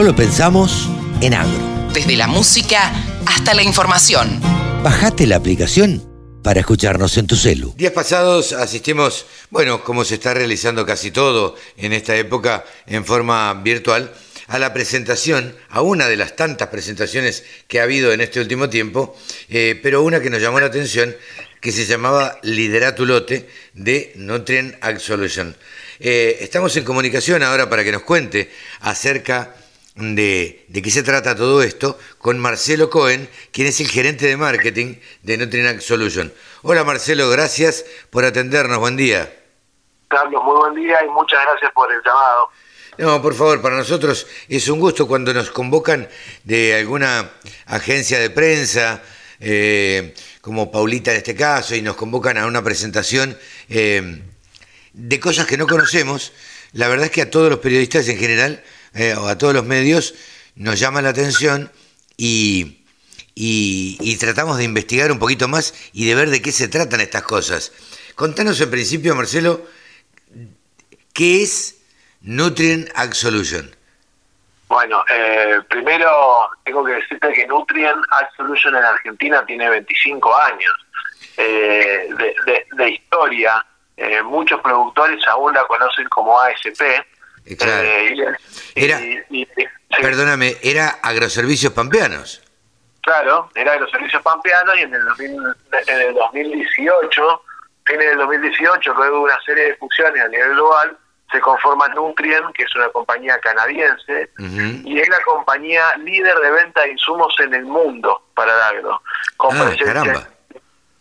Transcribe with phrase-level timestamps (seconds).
[0.00, 0.88] solo pensamos
[1.20, 1.90] en agro.
[1.92, 2.90] Desde la música
[3.26, 4.40] hasta la información.
[4.82, 6.02] Bajate la aplicación
[6.42, 7.74] para escucharnos en tu celu.
[7.76, 13.52] Días pasados asistimos, bueno, como se está realizando casi todo en esta época en forma
[13.62, 14.10] virtual,
[14.46, 18.70] a la presentación, a una de las tantas presentaciones que ha habido en este último
[18.70, 19.14] tiempo,
[19.50, 21.14] eh, pero una que nos llamó la atención,
[21.60, 25.54] que se llamaba Liderato Lote de Nutrient Ag Solution.
[25.98, 29.56] Eh, estamos en comunicación ahora para que nos cuente acerca
[30.00, 34.96] de, qué se trata todo esto con Marcelo Cohen, quien es el gerente de marketing
[35.22, 36.32] de Nutrient Solution.
[36.62, 39.32] Hola Marcelo, gracias por atendernos, buen día.
[40.08, 42.48] Carlos, muy buen día y muchas gracias por el llamado.
[42.98, 46.08] No, por favor, para nosotros es un gusto cuando nos convocan
[46.44, 47.30] de alguna
[47.66, 49.02] agencia de prensa,
[49.38, 53.38] eh, como Paulita en este caso, y nos convocan a una presentación
[53.68, 54.22] eh,
[54.92, 56.32] de cosas que no conocemos.
[56.72, 58.62] La verdad es que a todos los periodistas en general
[58.94, 60.14] eh, o a todos los medios
[60.56, 61.70] nos llama la atención
[62.16, 62.84] y,
[63.34, 67.22] y, tratamos de investigar un poquito más y de ver de qué se tratan estas
[67.22, 67.72] cosas.
[68.14, 69.62] Contanos en principio, Marcelo,
[71.14, 71.82] ¿qué es
[72.20, 73.74] Nutrient Ag Solution?
[74.68, 80.72] Bueno, eh, primero tengo que decirte que Nutrient Ag Solution en Argentina tiene 25 años
[81.36, 82.08] eh,
[82.76, 83.64] de, historia.
[84.24, 86.82] muchos productores aún la conocen como ASP,
[87.58, 88.36] eh,
[88.74, 89.00] era,
[90.00, 92.42] perdóname, era Agroservicios Pampeanos.
[93.02, 95.02] Claro, era Agroservicios Pampeanos y en el,
[95.86, 97.42] en el 2018,
[97.84, 100.96] fines del 2018, luego de una serie de fusiones a nivel global,
[101.32, 104.30] se conforma Nutrien, que es una compañía canadiense,
[104.84, 109.02] y es la compañía líder de venta de insumos en el mundo para el agro,
[109.36, 110.28] con ah, presencia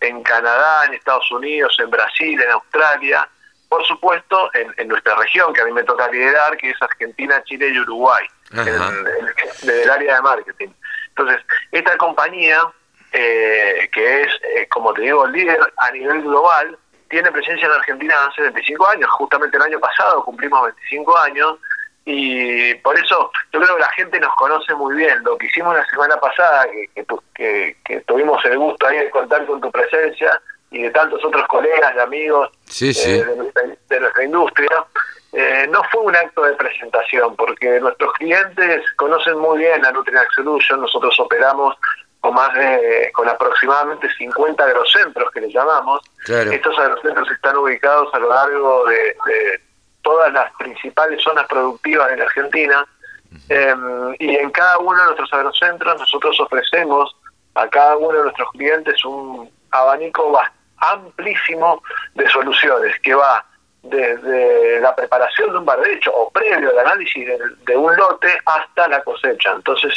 [0.01, 3.27] en Canadá, en Estados Unidos, en Brasil, en Australia,
[3.69, 7.69] por supuesto, en, nuestra región, que a mí me toca liderar, que es Argentina, Chile
[7.69, 10.69] y Uruguay, desde el área de marketing.
[11.09, 12.67] Entonces, esta compañía,
[13.13, 16.77] eh, que es, eh, como te digo, líder a nivel global,
[17.09, 21.57] tiene presencia en Argentina hace 25 años, justamente el año pasado cumplimos 25 años,
[22.05, 25.23] y por eso yo creo que la gente nos conoce muy bien.
[25.23, 26.65] Lo que hicimos la semana pasada,
[27.35, 30.41] que, que tuvimos el gusto ahí de contar con tu presencia,
[30.71, 32.49] y de tantos otros colegas y amigos
[32.81, 33.25] eh,
[33.89, 34.85] de, nuestra, industria,
[35.33, 40.27] eh, no fue un acto de presentación, porque nuestros clientes conocen muy bien a Nutrient
[40.35, 41.75] Solution, nosotros operamos
[42.19, 46.01] con más de, con aproximadamente 50 agrocentros que le llamamos.
[46.27, 49.61] Estos agrocentros están ubicados a lo largo de,
[50.01, 52.87] todas las principales zonas productivas de la Argentina,
[53.49, 57.15] em, y en cada uno de nuestros agrocentros nosotros ofrecemos
[57.55, 61.81] a cada uno de nuestros clientes un abanico bastante amplísimo
[62.15, 63.45] de soluciones que va
[63.83, 67.25] desde la preparación de un barbecho o previo al análisis
[67.65, 69.53] de, un lote hasta la cosecha.
[69.55, 69.93] Entonces,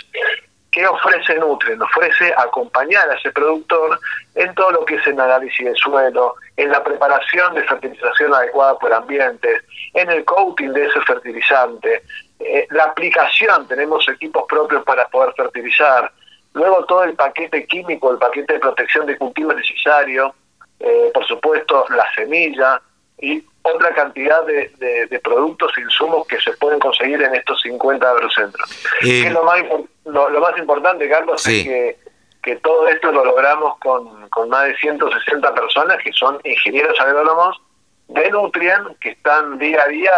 [0.70, 1.82] ¿qué ofrece Nutrien?
[1.82, 3.98] Ofrece acompañar a ese productor
[4.34, 8.78] en todo lo que es el análisis del suelo, en la preparación de fertilización adecuada
[8.78, 9.62] por ambientes,
[9.94, 12.02] en el coating de ese fertilizante,
[12.38, 16.10] eh, la aplicación, tenemos equipos propios para poder fertilizar,
[16.54, 20.34] luego todo el paquete químico, el paquete de protección de cultivo necesario,
[20.82, 22.80] eh, por supuesto la semilla
[23.20, 24.72] y otra cantidad de,
[25.08, 28.68] de, productos e insumos que se pueden conseguir en estos 50 agrocentros.
[29.02, 29.62] Eh, lo, más,
[30.04, 31.96] lo, más importante, Carlos, es que,
[32.42, 37.60] que, todo esto lo logramos con, con más de 160 personas que son ingenieros agrónomos
[38.08, 40.12] de Nutrien que están día a día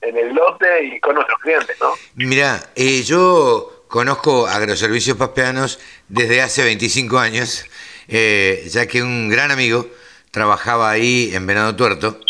[0.00, 1.76] en, el lote y con nuestros clientes.
[1.80, 1.92] ¿no?
[2.16, 5.78] Mira, eh, yo conozco agroservicios paspeanos
[6.08, 7.66] desde hace 25 años
[8.08, 9.88] eh, ya que un gran amigo
[10.30, 12.20] trabajaba ahí en Venado Tuerto,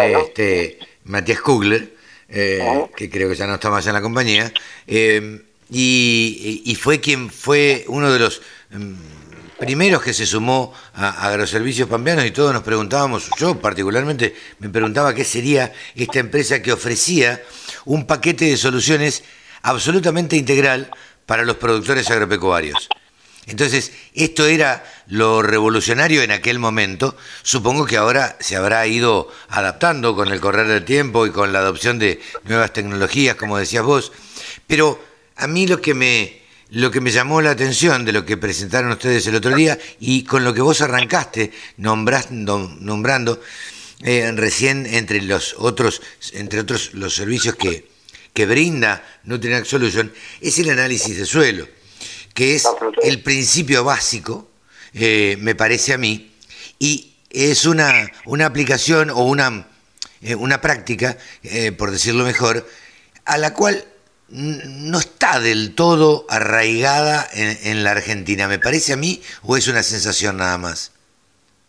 [0.00, 1.94] este, Matías Kugler,
[2.28, 4.52] eh, que creo que ya no está más en la compañía,
[4.86, 8.94] eh, y, fue quien fue uno de los mm,
[9.58, 15.14] primeros que se sumó a, Agroservicios Pampeanos y todos nos preguntábamos, yo particularmente me preguntaba
[15.14, 17.42] qué sería esta empresa que ofrecía
[17.84, 19.24] un paquete de soluciones
[19.62, 20.90] absolutamente integral
[21.26, 22.88] para los productores agropecuarios.
[23.46, 27.16] Entonces, esto era lo revolucionario en aquel momento.
[27.42, 31.58] Supongo que ahora se habrá ido adaptando con el correr del tiempo y con la
[31.58, 34.12] adopción de nuevas tecnologías, como decías vos.
[34.66, 35.02] Pero
[35.36, 38.92] a mí lo que me, lo que me llamó la atención de lo que presentaron
[38.92, 43.42] ustedes el otro día y con lo que vos arrancaste nombrando, nombrando
[44.02, 46.00] eh, recién entre los otros,
[46.32, 47.88] entre otros los servicios que,
[48.32, 50.10] que brinda Nutrient Solution,
[50.40, 51.73] es el análisis de suelo
[52.34, 52.68] que es
[53.02, 54.48] el principio básico,
[54.92, 56.32] eh, me parece a mí,
[56.78, 59.66] y es una, una aplicación o una,
[60.20, 62.68] eh, una práctica, eh, por decirlo mejor,
[63.24, 63.84] a la cual
[64.28, 69.82] no está del todo arraigada en, la Argentina, ¿me parece a mí o es una
[69.82, 70.92] sensación nada más?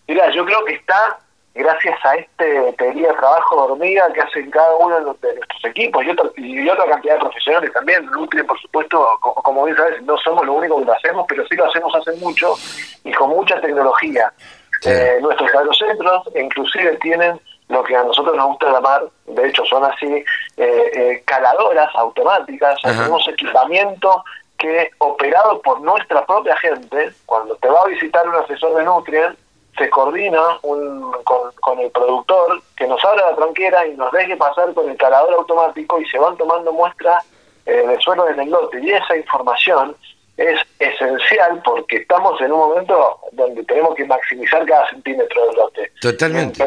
[0.07, 1.19] Mira, yo creo que está
[1.55, 5.01] gracias a este teoría de trabajo de hormiga que hacen cada uno de,
[5.35, 6.03] nuestros equipos
[6.37, 8.05] y, otra cantidad de profesionales también.
[8.07, 11.55] Nutri, por supuesto, como, bien sabes, no somos lo único que lo hacemos, pero sí
[11.55, 12.55] lo hacemos hace mucho
[13.03, 14.31] y con mucha tecnología.
[14.85, 19.83] Eh, nuestros agrocentros inclusive tienen lo que a nosotros nos gusta llamar, de hecho son
[19.83, 20.25] así, eh,
[20.57, 24.23] eh, caladoras automáticas, tenemos equipamiento
[24.57, 29.44] que operado por nuestra propia gente, cuando te va a visitar un asesor de nutrientes,
[29.77, 34.74] se coordina un, con, el productor que nos abra la tranquera y nos deje pasar
[34.74, 37.25] con el calador automático y se van tomando muestras
[37.66, 38.80] eh, de suelo en el lote.
[38.81, 39.95] Y esa información
[40.38, 45.92] es esencial porque estamos en un momento donde tenemos que maximizar cada centímetro del lote.
[46.01, 46.63] Totalmente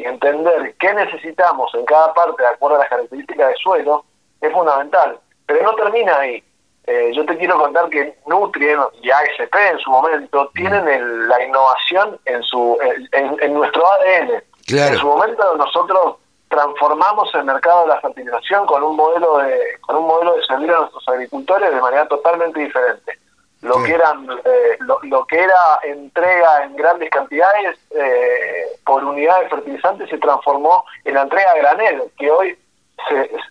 [0.00, 4.04] y entender qué necesitamos en cada parte de acuerdo a las características del suelo
[4.40, 5.18] es fundamental.
[5.46, 6.42] Pero no termina ahí.
[6.90, 12.18] Eh, yo te quiero contar que Nutrien y ASP en su momento tienen la innovación
[12.24, 12.76] en su
[13.12, 14.42] en, nuestro ADN.
[14.66, 16.16] En su momento nosotros
[16.48, 20.72] transformamos el mercado de la fertilización con un modelo de con un modelo de servir
[20.72, 23.18] a nuestros agricultores de manera totalmente diferente.
[23.62, 29.48] Lo que eran eh, lo, que era entrega en grandes cantidades eh, por unidad de
[29.48, 32.58] fertilizantes se transformó en la entrega a granel que hoy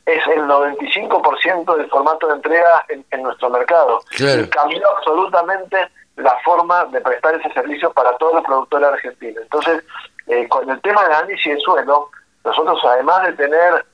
[0.05, 4.01] es el 95% del formato de entrega en, nuestro mercado.
[4.17, 9.43] Y cambió absolutamente la forma de prestar ese servicio para todos los productores argentinos.
[9.43, 9.83] Entonces
[10.27, 12.09] eh, con el tema del análisis de suelo
[12.43, 13.85] nosotros además de tener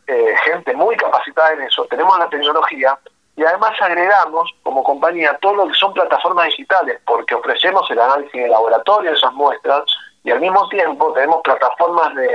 [0.44, 2.98] gente muy capacitada en eso tenemos la tecnología
[3.38, 8.42] y además agregamos como compañía todo lo que son plataformas digitales, porque ofrecemos el análisis
[8.42, 9.84] de laboratorio de esas muestras
[10.24, 12.30] y al mismo tiempo tenemos plataformas de,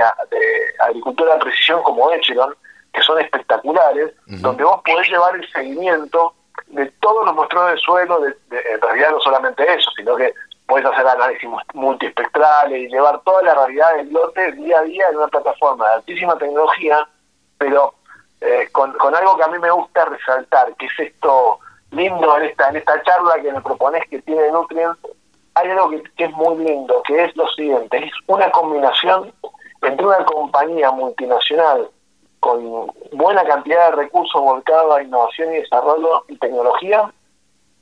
[0.79, 2.55] agricultura de precisión como Echelon,
[2.93, 6.33] que son espectaculares, donde vos podés llevar el seguimiento
[6.67, 10.33] de todos los muestros de suelo, de, en realidad no solamente eso, sino que
[10.67, 15.17] podés hacer análisis multiespectrales y llevar toda la realidad del lote día a día en
[15.17, 17.07] una plataforma de altísima tecnología,
[17.57, 17.93] pero
[18.41, 21.59] eh, con, algo que a mí me gusta resaltar, que es esto
[21.91, 24.97] lindo en esta, en esta charla que me propones que tiene Nutrients,
[25.55, 29.33] hay algo que, es muy lindo, que es lo siguiente, es una combinación
[29.81, 31.89] entre una compañía multinacional
[32.41, 37.09] con buena cantidad de recursos volcados a innovación y desarrollo y tecnología,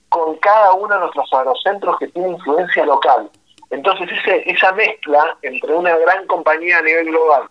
[0.10, 3.30] con cada uno de nuestros agrocentros que tiene influencia local.
[3.72, 7.44] Entonces ese, esa mezcla entre una gran compañía a nivel global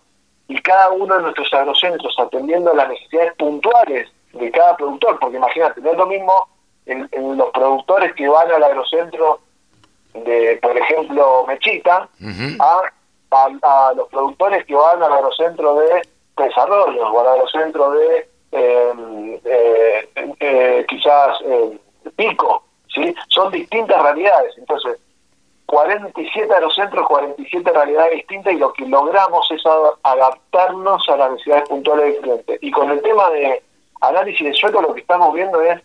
[0.47, 5.37] y cada uno de nuestros agrocentros atendiendo a las necesidades puntuales de cada productor, porque
[5.37, 6.47] imagínate, no es lo mismo
[6.85, 9.39] en, los productores que van al agrocentro
[10.13, 12.07] de, por ejemplo, Mechita,
[12.59, 16.01] a, los productores que van al agrocentro de
[16.45, 20.09] desarrollo o al agrocentro de em, eh,
[20.39, 21.77] eh, quizás eh,
[22.15, 22.63] Pico,
[22.93, 23.13] ¿sí?
[23.29, 24.57] Son distintas realidades.
[24.57, 24.99] Entonces,
[25.69, 29.61] 47 aerocentros, 47 realidades distintas y lo que logramos es
[30.03, 32.57] adaptarnos a las necesidades puntuales del cliente.
[32.61, 33.61] Y con el tema de
[34.01, 35.79] análisis de suelo lo que estamos viendo es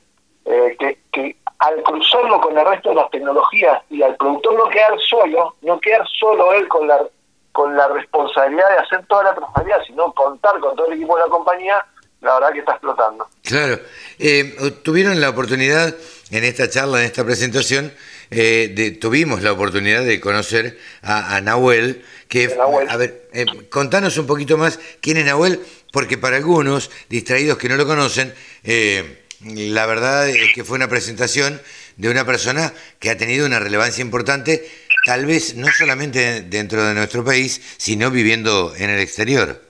[0.46, 4.98] eh, que, al cruzarlo con el resto de las tecnologías y al productor no quedar
[5.00, 7.06] solo, no quedar solo él con la
[7.54, 11.22] con la responsabilidad de hacer toda la trazabilidad, sino contar con todo el equipo de
[11.22, 11.86] la compañía,
[12.20, 13.28] la verdad que está explotando.
[13.44, 13.78] Claro.
[14.18, 15.94] Eh, tuvieron la oportunidad
[16.32, 17.92] en esta charla, en esta presentación,
[18.32, 22.52] eh, tuvimos la oportunidad de conocer a, Nahuel, que,
[22.88, 25.60] a ver, eh, contanos un poquito más quién es Nahuel,
[25.92, 29.22] porque para algunos distraídos que no lo conocen, eh,
[29.54, 31.62] la verdad es que fue una presentación
[31.96, 34.68] de una persona que ha tenido una relevancia importante,
[35.04, 39.60] tal vez no solamente dentro de nuestro país, sino viviendo en el exterior.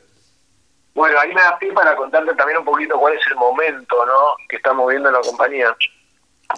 [0.95, 4.37] Bueno, ahí me da pie para contarte también un poquito cuál es el momento ¿no?
[4.49, 5.77] que estamos viendo en la compañía.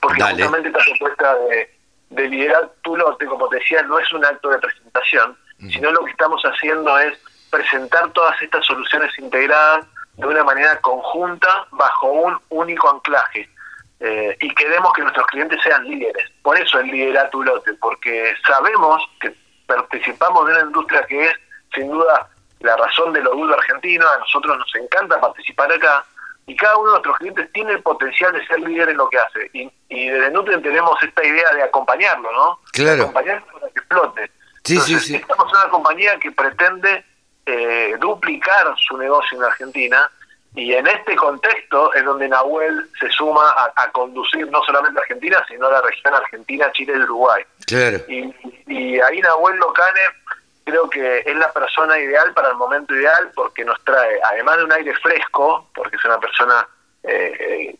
[0.02, 1.70] Porque justamente esta propuesta de,
[2.10, 5.36] de liderar tu lote, como te decía, no es un acto de presentación,
[5.70, 7.18] sino lo que estamos haciendo es
[7.50, 13.48] presentar todas estas soluciones integradas de una manera conjunta bajo un único anclaje.
[14.00, 16.30] Eh, y queremos que nuestros clientes sean líderes.
[16.42, 19.34] Por eso el liderar tu lote, porque sabemos que
[19.66, 21.34] participamos de una industria que es
[21.74, 22.28] sin duda
[22.60, 26.04] la razón de lo duro argentino, a nosotros nos encanta participar acá,
[26.46, 29.18] y cada uno de nuestros clientes tiene el potencial de ser líder en lo que
[29.18, 29.50] hace.
[29.52, 32.60] Y, y desde Nutrien tenemos esta idea de acompañarlo, ¿no?
[32.72, 33.02] Claro.
[33.02, 34.30] acompañarlo para que explote.
[34.64, 35.16] Sí, sí, sí.
[35.16, 37.04] Estamos en una compañía que pretende
[37.46, 40.10] eh, duplicar su negocio en Argentina
[40.54, 45.44] y en este contexto es donde Nahuel se suma a, conducir no solamente a Argentina,
[45.48, 47.42] sino a la región Argentina, Chile y Uruguay.
[47.66, 47.98] Claro.
[48.08, 48.34] Y,
[48.66, 50.00] y ahí Nahuel Locane
[50.66, 54.64] creo que es la persona ideal para el momento ideal porque nos trae, además de
[54.64, 56.66] un aire fresco, porque es una persona
[57.04, 57.76] eh,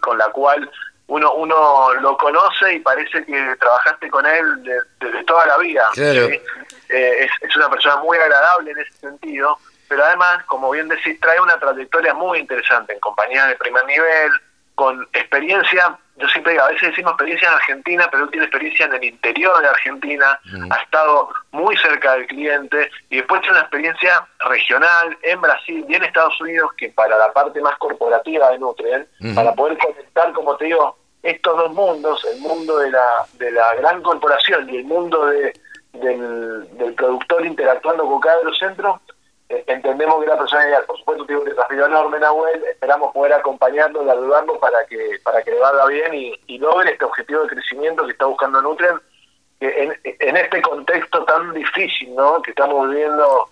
[0.00, 0.70] con la cual
[1.08, 4.62] uno uno lo conoce y parece que trabajaste con él
[5.00, 5.90] desde toda la vida.
[5.96, 6.40] Eh,
[6.88, 9.58] es, es, una persona muy agradable en ese sentido,
[9.88, 14.30] pero además, como bien decís, trae una trayectoria muy interesante en compañía de primer nivel,
[14.78, 18.86] con experiencia, yo siempre digo, a veces decimos experiencia en Argentina, pero él tiene experiencia
[18.86, 20.38] en el interior de Argentina,
[20.70, 25.94] ha estado muy cerca del cliente y después tiene una experiencia regional en Brasil y
[25.96, 30.56] en Estados Unidos que para la parte más corporativa de Nutrien, para poder conectar, como
[30.56, 34.84] te digo, estos dos mundos, el mundo de la, de la gran corporación y el
[34.84, 35.52] mundo de,
[35.94, 39.00] del, del productor interactuando con cada de los centros,
[39.48, 40.84] entendemos que la persona ideal.
[40.86, 42.64] Por supuesto, tiene un desafío enorme, Nahuel.
[42.64, 47.04] Esperamos poder acompañarlo y ayudarlo para que, para que le vaya bien y, logre este
[47.04, 49.00] objetivo de crecimiento que está buscando Nutrien
[49.60, 52.42] en, en este contexto tan difícil ¿no?
[52.42, 53.48] que estamos viviendo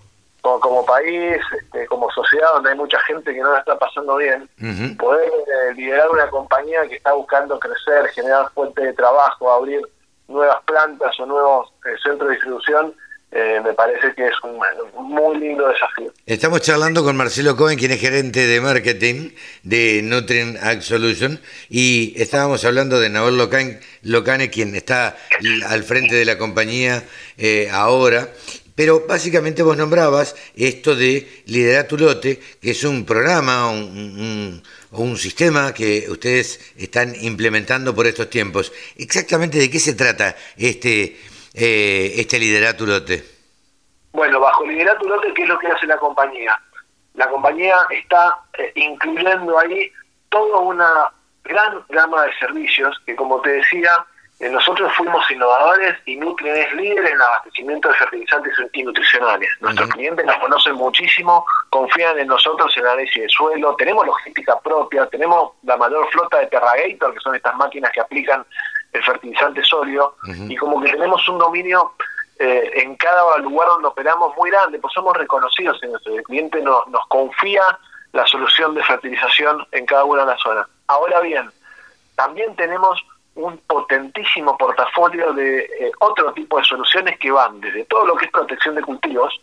[0.60, 4.48] como, país, este, como sociedad, donde hay mucha gente que no la está pasando bien,
[4.96, 9.80] poder eh, liderar una compañía que está buscando crecer, generar fuentes de trabajo, abrir
[10.28, 12.94] nuevas plantas o nuevos eh, centros de distribución,
[13.37, 14.59] eh, me parece que es un,
[14.95, 16.11] muy lindo desafío.
[16.25, 19.31] Estamos charlando con Marcelo Cohen, quien es gerente de marketing
[19.62, 21.38] de Nutrien Ag Solution,
[21.69, 23.37] y estábamos hablando de Nahuel
[24.02, 25.16] Locane, quien está
[25.66, 27.05] al frente de la compañía
[27.37, 28.31] eh, ahora.
[28.75, 34.62] Pero básicamente vos nombrabas esto de Liderar tu Lote, que es un programa, un,
[34.93, 38.73] un sistema que ustedes están implementando por estos tiempos.
[38.97, 41.16] Exactamente de qué se trata este
[41.56, 43.25] eh, este liderato lote?
[44.12, 46.60] Bueno, bajo liderato lote, ¿qué es lo que hace la compañía?
[47.14, 49.90] La compañía está eh, incluyendo ahí
[50.28, 51.10] toda una
[51.44, 54.04] gran gama de servicios que, como te decía,
[54.38, 59.48] eh, nosotros fuimos innovadores y Nutrien es líder en el abastecimiento de fertilizantes y nutricionales.
[59.60, 65.06] Nuestros clientes nos conocen muchísimo, confían en nosotros en análisis de suelo, tenemos logística propia,
[65.06, 68.44] tenemos la mayor flota de Terragator, que son estas máquinas que aplican
[68.96, 70.16] el fertilizante sólido,
[70.48, 71.92] y como que tenemos un dominio
[72.38, 76.60] eh, en cada lugar donde operamos muy grande, pues somos reconocidos en nuestro el cliente
[76.60, 77.62] nos, nos confía
[78.12, 80.66] la solución de fertilización en cada una de las zonas.
[80.86, 81.50] Ahora bien,
[82.14, 83.02] también tenemos
[83.36, 88.26] un potentísimo portafolio de eh, otro tipo de soluciones que van desde todo lo que
[88.26, 89.38] es protección de cultivos,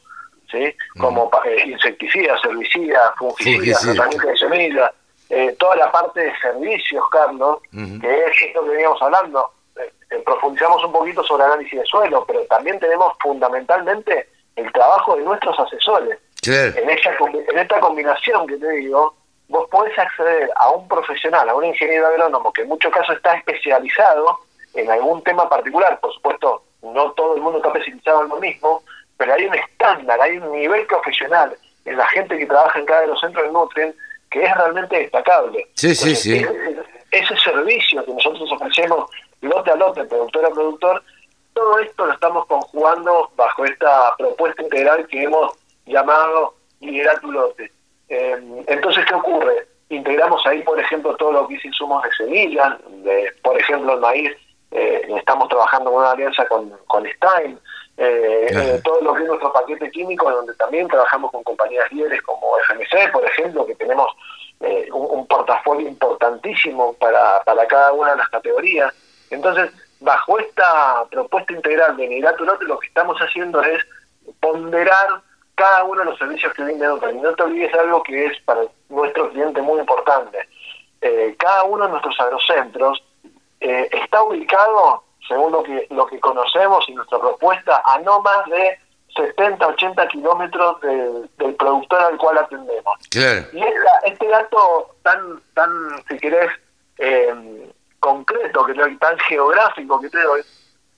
[0.51, 0.75] ¿sí?
[0.99, 4.91] como eh, insecticidas, herbicidas, fungicidas, tratamiento de semillas,
[5.35, 9.49] eh, toda la parte de servicios, Carlos, que es esto que veníamos hablando.
[9.75, 15.15] Eh, eh, profundizamos un poquito sobre análisis de suelo, pero también tenemos fundamentalmente el trabajo
[15.15, 16.19] de nuestros asesores.
[16.45, 17.15] En, esta,
[17.49, 19.15] en esta combinación que te digo,
[19.47, 23.33] vos podés acceder a un profesional, a un ingeniero agrónomo que en muchos casos está
[23.33, 24.37] especializado
[24.75, 25.99] en algún tema particular.
[25.99, 28.83] Por supuesto, no todo el mundo está especializado en lo mismo,
[29.17, 33.01] pero hay un estándar, hay un nivel profesional en la gente que trabaja en cada
[33.01, 33.95] de los centros de Nutrien
[34.33, 35.67] que es realmente destacable.
[35.75, 36.43] Sí, sí, sí.
[37.11, 39.09] Ese, servicio que nosotros ofrecemos
[39.41, 41.03] lote a lote, productor a productor,
[41.53, 45.53] todo esto lo estamos conjugando bajo esta propuesta integral que hemos
[45.85, 47.71] llamado Liderar tu lote.
[48.09, 49.67] Eh, entonces, ¿qué ocurre?
[49.87, 52.73] Integramos ahí, por ejemplo, todo lo que es insumos de semillas,
[53.03, 54.31] de, por ejemplo, el maíz,
[54.71, 57.57] eh, estamos trabajando en una alianza con, con Stein,
[57.95, 62.21] eh, eh, todo lo que es nuestro paquete químico, donde también trabajamos con compañías líderes
[62.23, 64.09] como FMC, por ejemplo, que tenemos
[64.61, 68.93] eh, un, portafolio importantísimo para, para cada una de las categorías.
[69.29, 73.81] Entonces, bajo esta propuesta integral de Nidato lo que estamos haciendo es
[74.39, 75.21] ponderar
[75.55, 76.95] cada uno de los servicios que brinda.
[77.11, 80.39] Y no te olvides algo que es para nuestro cliente muy importante.
[81.37, 83.03] cada uno de nuestros agrocentros
[83.59, 88.79] está ubicado según lo que, lo que conocemos y nuestra propuesta, a no más de
[89.15, 92.97] 70, 80 kilómetros del, productor al cual atendemos.
[93.53, 93.63] Y
[94.05, 95.69] este dato tan, tan
[96.09, 96.51] si querés,
[96.97, 100.41] eh, concreto, que tan geográfico que te doy,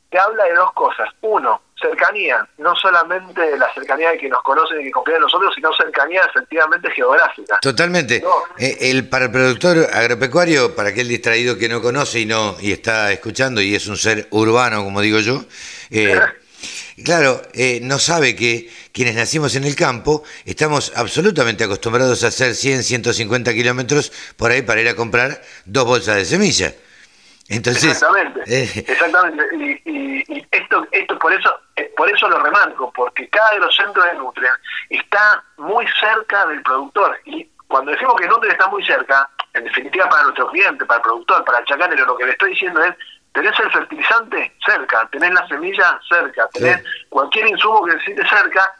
[0.09, 1.09] te habla de dos cosas.
[1.21, 5.53] Uno, cercanía, no solamente la cercanía de que nos conocen y que confían en nosotros,
[5.55, 7.59] sino cercanía efectivamente geográfica.
[7.61, 8.23] Totalmente.
[8.57, 12.71] Eh, el, para el productor agropecuario, para aquel distraído que no conoce y no y
[12.71, 15.43] está escuchando y es un ser urbano, como digo yo,
[15.91, 16.17] eh,
[17.03, 22.55] claro, eh, no sabe que quienes nacimos en el campo estamos absolutamente acostumbrados a hacer
[22.55, 26.73] 100, 150 kilómetros por ahí para ir a comprar dos bolsas de semilla.
[27.47, 28.41] Entonces, exactamente,
[28.91, 29.43] exactamente.
[29.55, 33.75] Y, y, esto, esto por eso eh, por eso lo remarco, porque cada de los
[33.75, 34.53] centros de Nutrien
[34.89, 37.19] está muy cerca del productor.
[37.25, 41.03] Y cuando decimos que Nutrien está muy cerca, en definitiva para nuestro cliente, para el
[41.03, 42.95] productor, para el chacanero, lo que le estoy diciendo es,
[43.33, 48.75] tenés el fertilizante cerca, tenés la semilla cerca, tenés cualquier insumo que necesites cerca,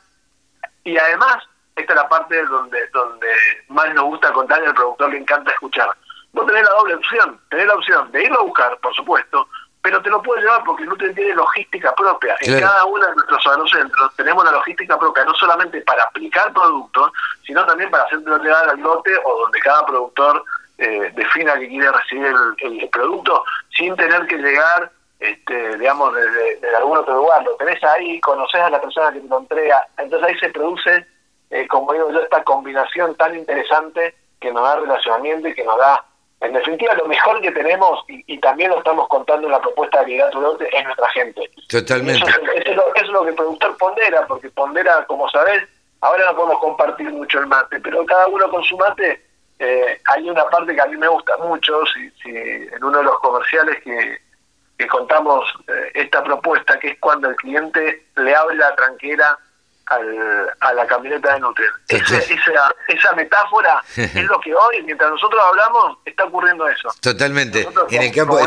[0.84, 1.38] y además
[1.76, 3.28] esta es la parte donde, donde
[3.68, 5.90] más nos gusta contar y al productor le encanta escuchar.
[6.36, 9.48] Vos tenés la doble opción, tenés la opción de irlo a buscar, por supuesto,
[9.82, 12.36] pero te lo puedes llevar porque el Nutri tiene logística propia.
[12.42, 17.14] En cada uno de nuestros agrocentros tenemos la logística propia, no solamente para aplicar productos,
[17.46, 20.44] sino también para hacerlo llegar al lote o donde cada productor
[20.78, 23.46] eh, defina que quiere recibir el, producto
[23.78, 27.44] sin tener que llegar, este, digamos, desde, algún otro lugar.
[27.44, 29.88] Lo tenés ahí, conoces a la persona que te lo entrega.
[29.98, 31.08] Entonces ahí se produce,
[31.50, 35.78] eh, como digo yo, esta combinación tan interesante que nos da relacionamiento y que nos
[35.78, 36.04] da
[36.42, 40.08] en definitiva, lo mejor que tenemos, y, también lo estamos contando en la propuesta de
[40.08, 41.50] Liderato Norte, es nuestra gente.
[41.70, 42.30] Totalmente.
[42.30, 45.64] Eso, es, lo, es, lo, que el productor pondera, porque pondera, como sabés,
[46.02, 49.22] ahora no podemos compartir mucho el mate, pero cada uno con su mate,
[49.60, 53.06] eh, hay una parte que a mí me gusta mucho, si, si en uno de
[53.06, 54.20] los comerciales que,
[54.78, 59.38] que contamos eh, esta propuesta, que es cuando el cliente le abre la tranquera
[59.88, 61.72] al, a la camioneta de Nutrien.
[61.88, 62.18] Esa,
[62.88, 66.90] esa, metáfora es lo que hoy, mientras nosotros hablamos, está ocurriendo eso.
[67.00, 67.68] Totalmente.
[67.90, 68.40] en el campo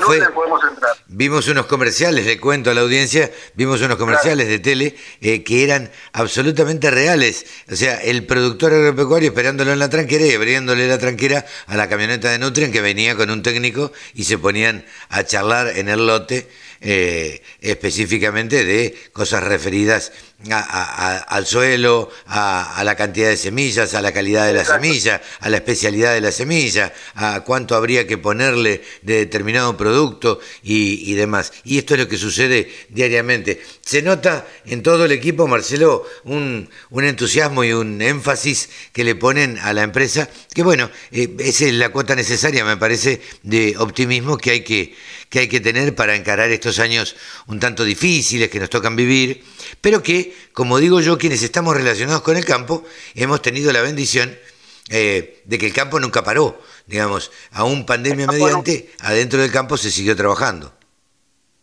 [1.06, 5.64] vimos unos comerciales, le cuento a la audiencia, vimos unos comerciales de tele eh, que
[5.64, 7.64] eran absolutamente reales.
[7.70, 11.88] O sea, el productor agropecuario esperándolo en la tranquera y abriéndole la tranquera a la
[11.88, 16.06] camioneta de Nutrien que venía con un técnico y se ponían a charlar en el
[16.06, 16.48] lote
[16.80, 20.12] eh, específicamente de cosas referidas
[20.50, 25.56] al suelo, a, la cantidad de semillas, a la calidad de la semilla, a la
[25.56, 31.52] especialidad de la semilla, a cuánto habría que ponerle de determinado producto y, demás.
[31.64, 33.60] Y esto es lo que sucede diariamente.
[33.80, 39.58] Se nota en todo el equipo, Marcelo, un, entusiasmo y un énfasis que le ponen
[39.58, 44.38] a la empresa, que bueno, eh, esa es la cuota necesaria, me parece, de optimismo
[44.38, 44.94] que hay que,
[45.28, 47.16] que hay que tener para encarar estos años
[47.46, 49.42] un tanto difíciles que nos tocan vivir,
[49.80, 52.84] pero que, como digo yo, quienes estamos relacionados con el campo,
[53.14, 54.36] hemos tenido la bendición
[54.90, 59.90] eh, de que el campo nunca paró, digamos, aún pandemia mediante, adentro del campo se
[59.90, 60.72] siguió trabajando.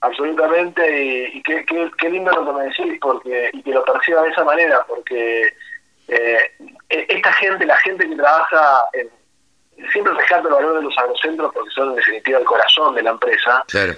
[0.01, 4.43] Absolutamente, y, qué, lindo lo que me decís, porque, y que lo perciba de esa
[4.43, 5.53] manera, porque
[6.07, 6.51] eh,
[6.89, 9.09] e, esta gente, la gente que trabaja en,
[9.91, 13.11] siempre rescato el valor de los agrocentros porque son en definitiva el corazón de la
[13.11, 13.63] empresa.
[13.67, 13.93] Claro.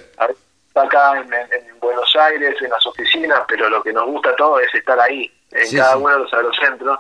[0.77, 4.71] Está acá en, Buenos Aires, en las oficinas, pero lo que nos gusta todo es
[4.75, 6.99] estar ahí, en cada uno de los agrocentros.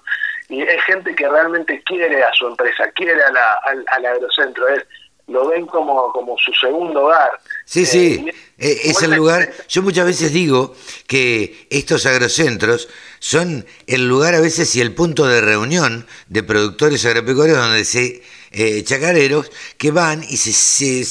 [0.49, 4.83] Y es gente que realmente quiere a su empresa, quiere a la, al, agrocentro, es,
[5.27, 7.31] lo ven como, como su segundo hogar.
[7.65, 10.73] Sí, sí, eh, eh, es el lugar, yo muchas veces digo
[11.05, 17.05] que estos agrocentros son el lugar a veces y el punto de reunión de productores
[17.05, 21.03] agropecuarios donde se eh, chacareros que van y se,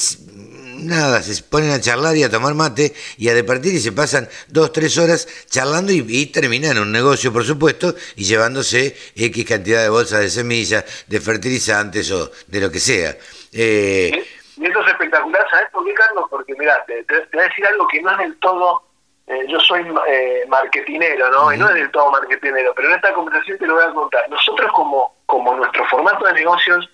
[0.77, 4.27] nada, se ponen a charlar y a tomar mate y a departir y se pasan
[4.47, 9.89] dos, tres horas charlando y, terminan un negocio, por supuesto, y llevándose X cantidad de
[9.89, 13.15] bolsas de semillas, de fertilizantes o de lo que sea.
[13.53, 14.11] Eh,
[14.57, 16.25] y eso es espectacular, ¿sabes por qué, Carlos?
[16.29, 18.83] Porque, mira, te, voy a decir algo que no es del todo
[19.27, 21.51] eh, yo soy eh, marketinero, ¿no?
[21.51, 24.29] Y no es del todo marketinero, pero en esta conversación te lo voy a contar.
[24.29, 26.89] Nosotros como, como nuestro formato de negocios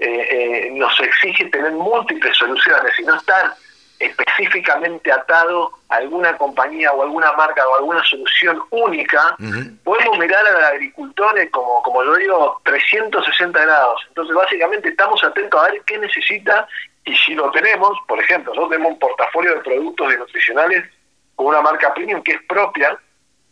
[0.00, 3.54] eh, eh, nos exige tener múltiples soluciones y no estar
[3.98, 9.36] específicamente atado a alguna compañía o alguna marca o alguna solución única,
[9.84, 14.00] podemos mirar al agricultor como, como yo digo, 360 grados.
[14.08, 16.66] Entonces, básicamente estamos atentos a ver qué necesita
[17.04, 20.84] y si lo tenemos, por ejemplo, nosotros tenemos un portafolio de productos nutricionales
[21.34, 22.98] con una marca premium que es propia,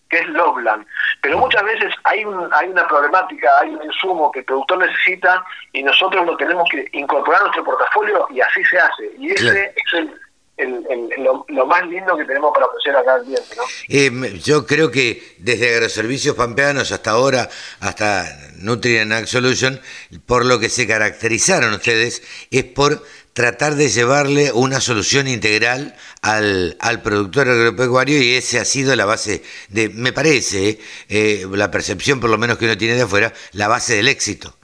[0.08, 0.86] que es Loveland.
[1.20, 5.44] Pero muchas veces hay, un, hay una problemática, hay un insumo que el productor necesita
[5.72, 9.10] y nosotros lo tenemos que incorporar a nuestro portafolio y así se hace.
[9.18, 10.14] Y ese es el,
[11.48, 13.56] lo, más lindo que tenemos para ofrecer acá al cliente.
[13.56, 13.62] ¿no?
[13.88, 17.48] Eh, yo creo que desde Agroservicios Pampeanos hasta ahora,
[17.80, 18.24] hasta
[18.56, 19.80] Nutrient Ag Solution,
[20.26, 23.02] por lo que se caracterizaron ustedes es por
[23.38, 29.04] tratar de llevarle una solución integral al, al productor agropecuario y esa ha sido la
[29.04, 33.32] base de, me parece, eh, la percepción por lo menos que uno tiene de afuera,
[33.52, 34.54] la base del éxito.